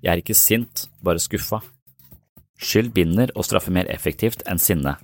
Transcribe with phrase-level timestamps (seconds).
[0.00, 1.60] Jeg er ikke sint, bare skuffa.
[2.60, 4.96] Skyld binder og straffer mer effektivt enn sinne,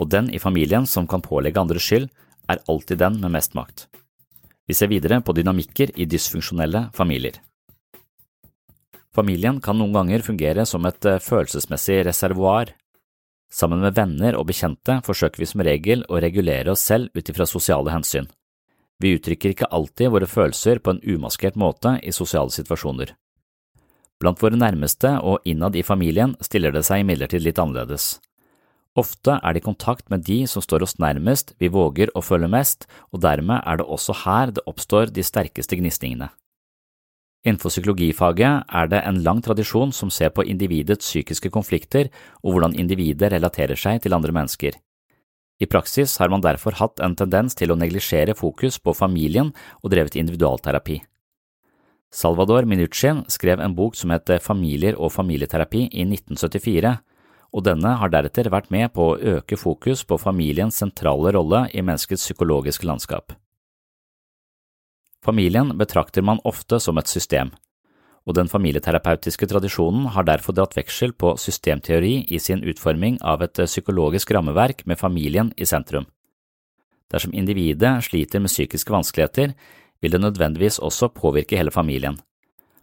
[0.00, 2.08] og den i familien som kan pålegge andre skyld,
[2.50, 3.86] er alltid den med mest makt.
[4.66, 7.38] Vi ser videre på dynamikker i dysfunksjonelle familier.
[9.12, 12.72] Familien kan noen ganger fungere som et eh, følelsesmessig reservoar.
[13.52, 17.44] Sammen med venner og bekjente forsøker vi som regel å regulere oss selv ut ifra
[17.48, 18.30] sosiale hensyn.
[19.02, 23.12] Vi uttrykker ikke alltid våre følelser på en umaskert måte i sosiale situasjoner.
[24.20, 28.18] Blant våre nærmeste og innad i familien stiller det seg imidlertid litt annerledes.
[28.98, 32.50] Ofte er det i kontakt med de som står oss nærmest vi våger å følge
[32.52, 36.28] mest, og dermed er det også her det oppstår de sterkeste gnisningene.
[37.42, 42.76] Innenfor psykologifaget er det en lang tradisjon som ser på individets psykiske konflikter og hvordan
[42.78, 44.76] individet relaterer seg til andre mennesker.
[45.58, 49.50] I praksis har man derfor hatt en tendens til å neglisjere fokus på familien
[49.82, 51.00] og drevet individualterapi.
[52.12, 56.92] Salvador Minuchin skrev en bok som het Familier og familieterapi i 1974,
[57.52, 61.80] og denne har deretter vært med på å øke fokus på familiens sentrale rolle i
[61.80, 63.32] menneskets psykologiske landskap.
[65.24, 67.52] Familien betrakter man ofte som et system,
[68.28, 73.64] og den familieterapeutiske tradisjonen har derfor dratt veksel på systemteori i sin utforming av et
[73.64, 76.06] psykologisk rammeverk med familien i sentrum.
[77.12, 79.56] Dersom individet sliter med psykiske vanskeligheter,
[80.02, 82.18] vil det nødvendigvis også påvirke hele familien.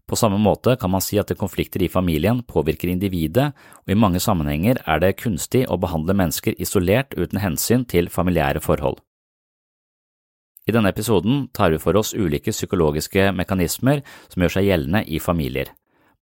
[0.10, 3.52] På samme måte kan man si at konflikter i familien påvirker individet,
[3.86, 8.64] og i mange sammenhenger er det kunstig å behandle mennesker isolert uten hensyn til familiære
[8.66, 8.98] forhold.
[10.66, 15.22] I denne episoden tar vi for oss ulike psykologiske mekanismer som gjør seg gjeldende i
[15.22, 15.70] familier.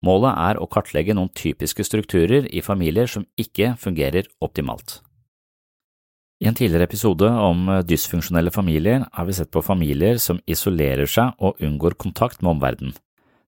[0.03, 5.01] Målet er å kartlegge noen typiske strukturer i familier som ikke fungerer optimalt.
[6.37, 11.33] I en tidligere episode om dysfunksjonelle familier har vi sett på familier som isolerer seg
[11.41, 12.93] og unngår kontakt med omverdenen.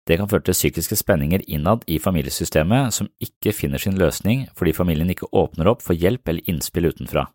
[0.10, 4.74] Det kan føre til psykiske spenninger innad i familiesystemet som ikke finner sin løsning fordi
[4.74, 7.28] familien ikke åpner opp for hjelp eller innspill utenfra.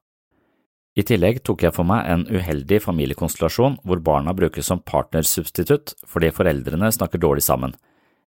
[0.99, 6.35] I tillegg tok jeg for meg en uheldig familiekonstellasjon hvor barna brukes som partnersubstitutt fordi
[6.35, 7.79] foreldrene snakker dårlig sammen.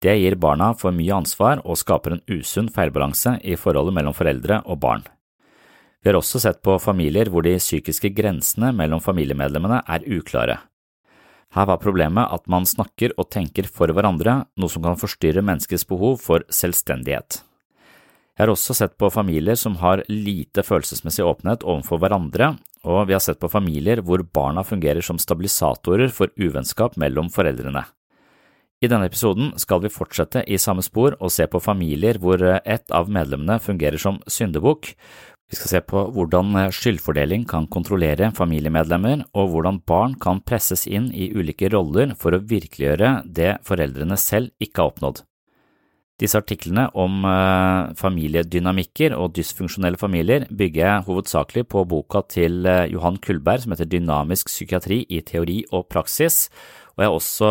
[0.04, 4.60] Det gir barna for mye ansvar og skaper en usunn feilbalanse i forholdet mellom foreldre
[4.68, 5.04] og barn.
[6.06, 10.54] Vi har også sett på familier hvor de psykiske grensene mellom familiemedlemmene er uklare.
[11.50, 15.82] Her var problemet at man snakker og tenker for hverandre, noe som kan forstyrre menneskets
[15.90, 17.40] behov for selvstendighet.
[18.36, 22.52] Jeg har også sett på familier som har lite følelsesmessig åpenhet overfor hverandre,
[22.86, 27.82] og vi har sett på familier hvor barna fungerer som stabilisatorer for uvennskap mellom foreldrene.
[28.78, 32.92] I denne episoden skal vi fortsette i samme spor og se på familier hvor et
[32.94, 34.92] av medlemmene fungerer som syndebukk,
[35.46, 40.86] vi skal se på hvordan eh, skyldfordeling kan kontrollere familiemedlemmer, og hvordan barn kan presses
[40.90, 45.22] inn i ulike roller for å virkeliggjøre det foreldrene selv ikke har oppnådd.
[46.18, 52.88] Disse artiklene om eh, familiedynamikker og dysfunksjonelle familier bygger jeg hovedsakelig på boka til eh,
[52.90, 56.48] Johan Kullberg som heter Dynamisk psykiatri i teori og praksis,
[56.96, 57.48] og jeg har også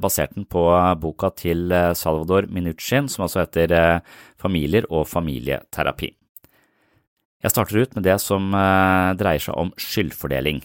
[0.00, 0.62] basert den på
[0.98, 4.00] boka til Salvador Minuchin som altså heter
[4.40, 6.14] Familier og familieterapi.
[7.46, 10.64] Jeg starter ut med det som eh, dreier seg om skyldfordeling.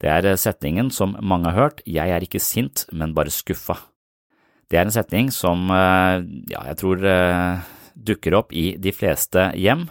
[0.00, 3.76] Det er setningen som mange har hørt, jeg er ikke sint, men bare skuffa.
[4.72, 7.66] Det er en setning som eh, ja, jeg tror eh,
[8.00, 9.90] dukker opp i de fleste hjem.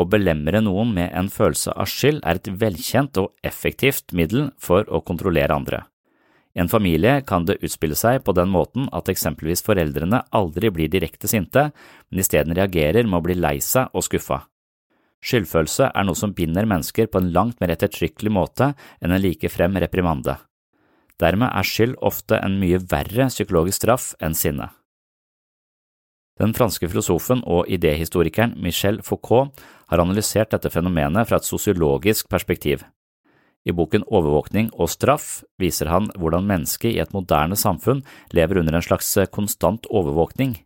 [0.00, 4.88] Å belemre noen med en følelse av skyld er et velkjent og effektivt middel for
[4.88, 5.82] å kontrollere andre.
[6.56, 10.88] I en familie kan det utspille seg på den måten at eksempelvis foreldrene aldri blir
[10.88, 11.68] direkte sinte,
[12.08, 14.46] men isteden reagerer med å bli lei seg og skuffa.
[15.24, 19.78] Skyldfølelse er noe som binder mennesker på en langt mer ettertrykkelig måte enn en likefrem
[19.80, 20.36] reprimande.
[21.20, 24.68] Dermed er skyld ofte en mye verre psykologisk straff enn sinne.
[26.40, 29.54] Den franske filosofen og idéhistorikeren Michel Foucault
[29.92, 32.82] har analysert dette fenomenet fra et sosiologisk perspektiv.
[33.64, 38.02] I boken Overvåkning og straff viser han hvordan mennesket i et moderne samfunn
[38.34, 40.58] lever under en slags konstant overvåkning.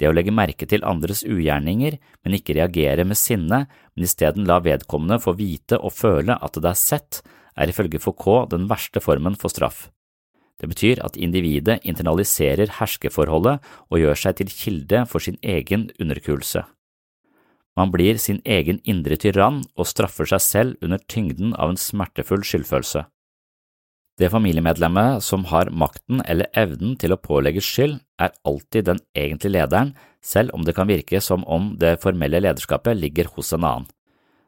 [0.00, 3.64] Det å legge merke til andres ugjerninger, men ikke reagere med sinne,
[3.94, 7.20] men isteden la vedkommende få vite og føle at det er sett,
[7.54, 9.88] er ifølge Foucault den verste formen for straff.
[10.58, 16.64] Det betyr at individet internaliserer herskeforholdet og gjør seg til kilde for sin egen underkuelse.
[17.74, 22.46] Man blir sin egen indre tyrann og straffer seg selv under tyngden av en smertefull
[22.46, 23.02] skyldfølelse.
[24.14, 29.56] Det familiemedlemmet som har makten eller evnen til å pålegge skyld, er alltid den egentlige
[29.56, 33.88] lederen, selv om det kan virke som om det formelle lederskapet ligger hos en annen.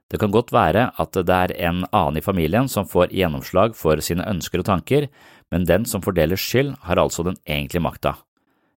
[0.07, 3.99] Det kan godt være at det er en annen i familien som får gjennomslag for
[3.99, 5.09] sine ønsker og tanker,
[5.51, 8.15] men den som fordeler skyld, har altså den egentlige makta.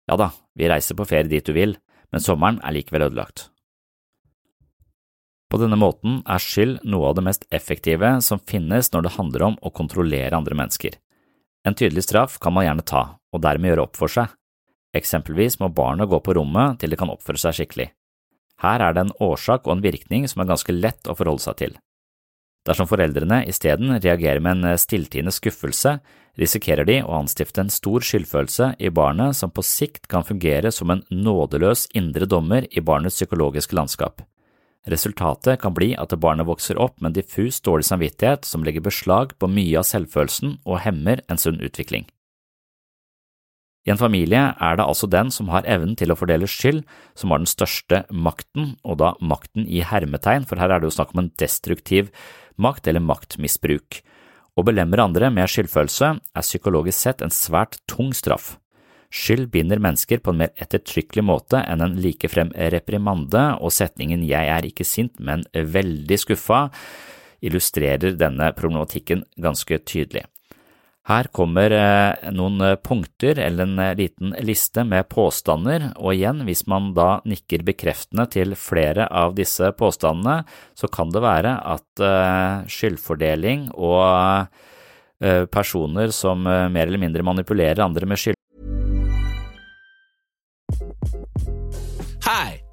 [0.09, 1.77] Ja da, vi reiser på ferie dit du vil,
[2.09, 3.51] men sommeren er likevel ødelagt.
[5.49, 9.45] På denne måten er skyld noe av det mest effektive som finnes når det handler
[9.47, 10.93] om å kontrollere andre mennesker.
[11.65, 13.01] En tydelig straff kan man gjerne ta,
[13.33, 14.29] og dermed gjøre opp for seg.
[14.95, 17.89] Eksempelvis må barnet gå på rommet til det kan oppføre seg skikkelig.
[18.61, 21.59] Her er det en årsak og en virkning som er ganske lett å forholde seg
[21.61, 21.75] til.
[22.67, 25.97] Dersom foreldrene isteden reagerer med en stilltiende skuffelse,
[26.39, 30.91] risikerer de å anstifte en stor skyldfølelse i barnet som på sikt kan fungere som
[30.93, 34.21] en nådeløs indre dommer i barnets psykologiske landskap.
[34.87, 39.35] Resultatet kan bli at barnet vokser opp med en diffus dårlig samvittighet som legger beslag
[39.39, 42.07] på mye av selvfølelsen og hemmer en sunn utvikling.
[43.87, 46.83] I en familie er det altså den som har evnen til å fordele skyld,
[47.15, 50.97] som har den største makten, og da makten i hermetegn, for her er det jo
[50.99, 52.11] snakk om en destruktiv
[52.59, 54.01] makt eller maktmisbruk.
[54.59, 58.57] Å belemre andre med skyldfølelse er psykologisk sett en svært tung straff.
[59.09, 64.51] Skyld binder mennesker på en mer ettertrykkelig måte enn en likefrem reprimande, og setningen Jeg
[64.53, 66.67] er ikke sint, men veldig skuffa
[67.41, 70.27] illustrerer denne problematikken ganske tydelig.
[71.09, 76.67] Her kommer eh, noen punkter eller en eh, liten liste med påstander, og igjen, hvis
[76.69, 80.43] man da nikker bekreftende til flere av disse påstandene,
[80.77, 84.65] så kan det være at eh, skyldfordeling og
[85.51, 88.21] personer som mer eller mindre manipulerer andre med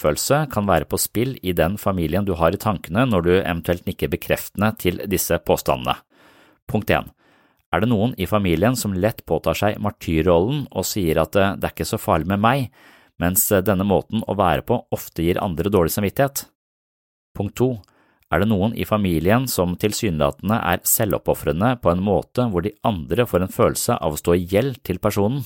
[0.00, 3.84] Følelse kan være på spill i den familien du har i tankene når du eventuelt
[3.88, 5.96] nikker bekreftende til disse påstandene.
[6.70, 7.10] Punkt 1.
[7.72, 11.68] Er det noen i familien som lett påtar seg martyrrollen og sier at det, det
[11.68, 12.66] er ikke så farlig med meg,
[13.20, 16.46] mens denne måten å være på ofte gir andre dårlig samvittighet?
[17.36, 17.70] Punkt 2.
[18.32, 23.26] Er det noen i familien som tilsynelatende er selvoppofrende på en måte hvor de andre
[23.28, 25.44] får en følelse av å stå i gjeld til personen?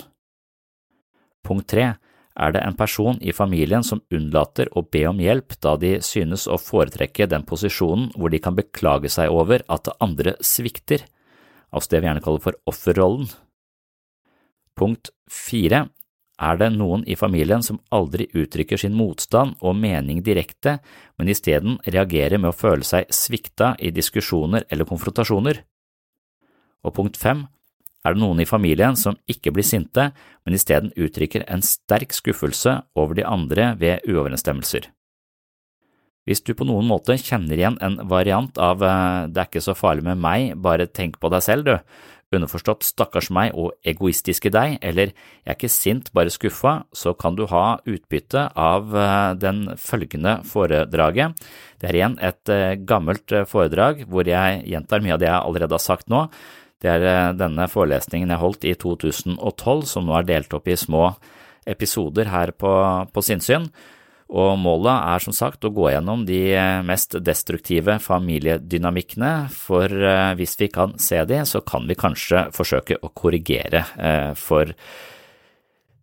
[1.47, 1.95] Punkt tre.
[2.37, 6.45] Er det en person i familien som unnlater å be om hjelp da de synes
[6.45, 11.07] å foretrekke den posisjonen hvor de kan beklage seg over at andre svikter,
[11.73, 13.31] altså det vi gjerne kaller for offerrollen?
[14.77, 15.87] Punkt fire
[16.37, 20.79] er det noen i familien som aldri uttrykker sin motstand og mening direkte,
[21.17, 25.63] men isteden reagerer med å føle seg svikta i diskusjoner eller konfrontasjoner.
[26.85, 27.47] Og punkt fem,
[28.07, 30.11] er det noen i familien som ikke blir sinte,
[30.47, 34.91] men isteden uttrykker en sterk skuffelse over de andre ved uoverensstemmelser.
[36.27, 39.77] Hvis du på noen måte kjenner igjen en variant av eh, det er ikke så
[39.79, 41.77] farlig med meg, bare tenk på deg selv, du,
[42.35, 47.39] underforstått stakkars meg og egoistiske deg, eller jeg er ikke sint, bare skuffa, så kan
[47.39, 51.39] du ha utbytte av eh, den følgende foredraget.
[51.79, 55.79] Det er igjen et eh, gammelt foredrag hvor jeg gjentar mye av det jeg allerede
[55.79, 56.27] har sagt nå.
[56.83, 61.11] Det er denne forelesningen jeg holdt i 2012, som nå er delt opp i små
[61.67, 62.73] episoder her på,
[63.11, 63.71] på sinnssyn
[64.27, 66.41] og målet er som sagt å gå gjennom de
[66.87, 72.99] mest destruktive familiedynamikkene, for eh, hvis vi kan se de, så kan vi kanskje forsøke
[72.99, 74.75] å korrigere eh, for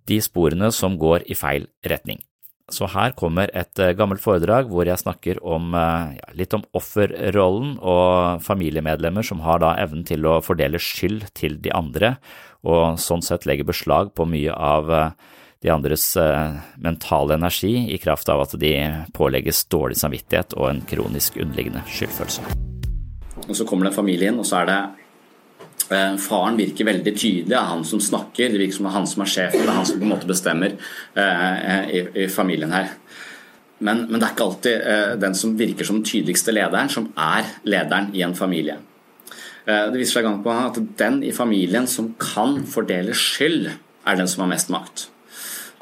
[0.08, 2.24] de sporene som går i feil retning.
[2.72, 7.76] Så her kommer et eh, gammelt foredrag hvor jeg snakker om, ja, litt om offerrollen
[7.82, 12.16] og familiemedlemmer som har da evnen til å fordele skyld til de andre,
[12.64, 14.92] og sånn sett legger beslag på mye av
[15.64, 18.74] de andres eh, mentale energi i kraft av at de
[19.16, 22.44] pålegges dårlig samvittighet og en kronisk underliggende skyldfølelse.
[23.48, 25.03] Og Så kommer det familien, og så er det eh,
[25.84, 29.10] Faren virker veldig tydelig, det er han som snakker, det virker som det er han
[29.10, 30.76] som er sjefen, det er han som på en måte bestemmer
[31.20, 32.94] eh, i, i familien her.
[33.84, 37.10] Men, men, det er ikke alltid eh, den som virker som den tydeligste lederen, som
[37.20, 38.78] er lederen i en familie.
[39.66, 43.72] Eh, det viser seg gang på at den i familien som kan fordele skyld,
[44.04, 45.08] er den som har mest makt.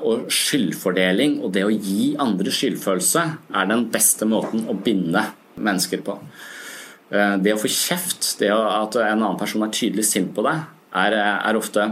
[0.01, 5.27] Og skyldfordeling og det å gi andre skyldfølelse er den beste måten å binde
[5.62, 6.17] mennesker på.
[7.12, 10.63] Eh, det å få kjeft, det at en annen person er tydelig sint på deg,
[11.01, 11.88] er, er ofte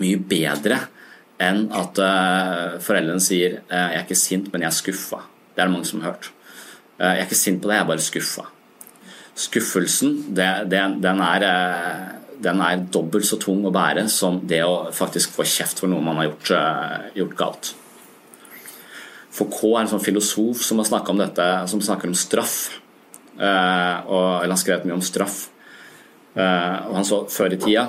[0.00, 0.80] mye bedre
[1.42, 5.20] enn at uh, foreldrene sier 'jeg er ikke sint, men jeg er skuffa'.
[5.52, 6.30] Det er det mange som har hørt.
[6.98, 8.46] 'Jeg er ikke sint på deg, jeg er bare skuffa'.
[9.36, 11.44] Skuffelsen, det, det, den er
[12.42, 16.04] den er dobbelt så tung å bære som det å faktisk få kjeft for noe
[16.04, 17.74] man har gjort, eh, gjort galt.
[19.36, 22.80] Foucault er en sånn filosof som har om dette, som snakker om straff.
[23.36, 25.46] Eh, og, eller han skrev mye om straff.
[26.36, 27.88] Eh, og han så Før i tida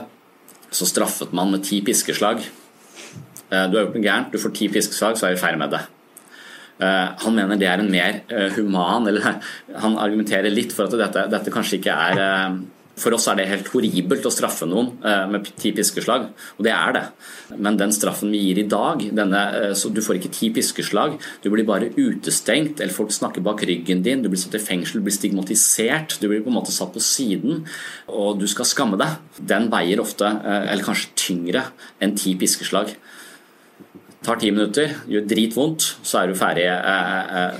[0.67, 2.41] så straffet man med ti piskeslag.
[3.47, 5.79] Du har gjort noe gærent, du får ti piskeslag, så er vi ferdig med det.
[7.23, 8.17] Han mener det er en mer
[8.57, 9.39] human eller
[9.85, 12.57] Han argumenterer litt for at dette, dette kanskje ikke er
[12.97, 16.27] for oss er det helt horribelt å straffe noen eh, med ti piskeslag,
[16.57, 17.03] og det er det.
[17.55, 21.49] Men den straffen vi gir i dag, denne, eh, du får ikke ti piskeslag, du
[21.53, 25.07] blir bare utestengt, eller folk snakker bak ryggen din, du blir satt i fengsel, du
[25.07, 27.65] blir stigmatisert, du blir på en måte satt på siden,
[28.09, 29.21] og du skal skamme deg.
[29.37, 31.67] Den veier ofte, eh, eller kanskje tyngre,
[32.01, 32.95] enn ti piskeslag
[34.25, 37.59] tar ti minutter, gjør dritvondt, så er du ferdig, eh, eh,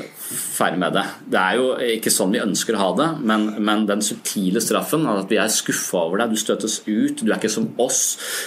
[0.58, 1.04] ferdig, med det.
[1.32, 5.06] Det er jo ikke sånn vi ønsker å ha det, men, men den subtile straffen,
[5.08, 8.02] at vi er skuffa over deg, du støtes ut, du er ikke som oss,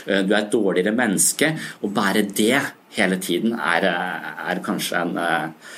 [0.06, 1.54] eh, du er et dårligere menneske.
[1.80, 2.58] Å bære det
[2.96, 5.70] hele tiden er, er kanskje en eh,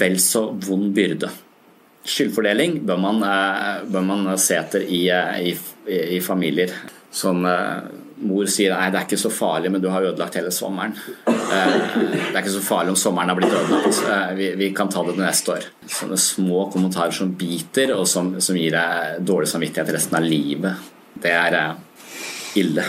[0.00, 1.32] vel så vond byrde.
[2.06, 5.56] Skyldfordeling bør man, eh, bør man se etter i, i,
[6.16, 6.72] i familier.
[7.16, 7.42] Sånn
[8.24, 10.96] mor sier nei, det er ikke så farlig, men du har ødelagt hele sommeren.
[11.52, 14.00] Eh, det er ikke så farlig om sommeren har blitt ødelagt.
[14.10, 15.66] Eh, vi, vi kan ta det neste år.
[15.98, 20.88] Sånne små kommentarer som biter, og som, som gir deg dårlig samvittighet resten av livet.
[21.22, 21.76] Det er eh,
[22.62, 22.88] ille.